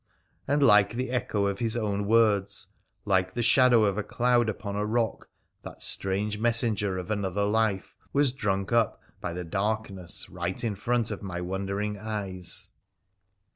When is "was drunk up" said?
8.11-8.99